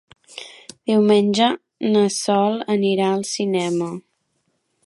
[0.91, 1.51] Diumenge
[1.91, 3.95] na Sol anirà al cinema.